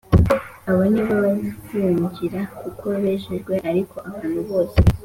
[0.69, 4.77] Abo ni bo bazinjira kuko bejejwe ariko abantu bose